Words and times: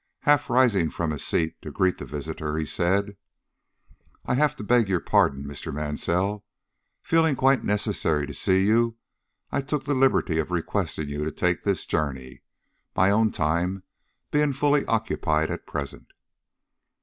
Half 0.21 0.49
rising 0.49 0.89
from 0.89 1.11
his 1.11 1.23
seat 1.23 1.61
to 1.61 1.69
greet 1.69 1.99
the 1.99 2.07
visitor, 2.07 2.57
he 2.57 2.65
said: 2.65 3.17
"I 4.25 4.33
have 4.33 4.55
to 4.55 4.63
beg 4.63 4.89
your 4.89 4.99
pardon, 4.99 5.43
Mr. 5.43 5.71
Mansell. 5.71 6.43
Feeling 7.03 7.33
it 7.33 7.37
quite 7.37 7.63
necessary 7.63 8.25
to 8.25 8.33
see 8.33 8.65
you, 8.65 8.95
I 9.51 9.61
took 9.61 9.83
the 9.83 9.93
liberty 9.93 10.39
of 10.39 10.49
requesting 10.49 11.07
you 11.07 11.23
to 11.23 11.29
take 11.31 11.61
this 11.61 11.85
journey, 11.85 12.41
my 12.95 13.11
own 13.11 13.31
time 13.31 13.83
being 14.31 14.53
fully 14.53 14.83
occupied 14.87 15.51
at 15.51 15.67
present." 15.67 16.13